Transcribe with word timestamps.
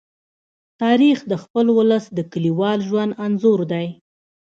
تاریخ 0.81 1.17
د 1.31 1.33
خپل 1.43 1.65
ولس 1.77 2.05
د 2.17 2.19
کلیوال 2.31 2.79
ژوند 2.87 3.11
انځور 3.25 3.59
دی. 3.71 3.87